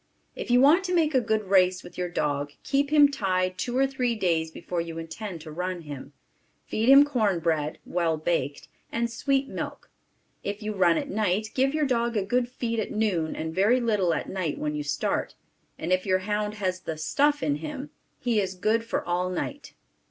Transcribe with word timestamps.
If 0.35 0.49
you 0.49 0.59
want 0.59 0.83
to 0.85 0.95
make 0.95 1.13
a 1.13 1.21
good 1.21 1.43
race 1.43 1.83
with 1.83 1.95
your 1.95 2.09
dog, 2.09 2.53
keep 2.63 2.89
him 2.89 3.11
tied 3.11 3.59
two 3.59 3.77
or 3.77 3.85
three 3.85 4.15
days 4.15 4.49
before 4.49 4.81
you 4.81 4.97
intend 4.97 5.41
to 5.41 5.51
run 5.51 5.81
him, 5.81 6.13
feed 6.65 6.89
him 6.89 7.05
corn 7.05 7.37
bread 7.37 7.77
(well 7.85 8.17
baked) 8.17 8.67
and 8.91 9.11
sweet 9.11 9.47
milk. 9.47 9.91
If 10.43 10.63
you 10.63 10.73
run 10.73 10.97
at 10.97 11.11
night, 11.11 11.49
give 11.53 11.75
your 11.75 11.85
dog 11.85 12.17
a 12.17 12.23
good 12.25 12.49
feed 12.49 12.79
at 12.79 12.89
noon 12.89 13.35
and 13.35 13.53
very 13.53 13.79
little 13.79 14.11
at 14.11 14.27
night 14.27 14.57
when 14.57 14.73
you 14.75 14.81
start, 14.81 15.35
and 15.77 15.93
if 15.93 16.03
your 16.07 16.17
hound 16.25 16.55
has 16.55 16.79
the 16.79 16.97
"stuff" 16.97 17.43
in 17.43 17.57
him 17.57 17.91
he 18.19 18.39
is 18.39 18.55
good 18.55 18.83
for 18.83 19.05
all 19.07 19.29
night. 19.29 19.75